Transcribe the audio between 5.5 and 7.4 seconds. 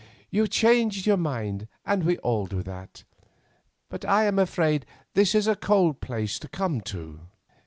cold place to come to."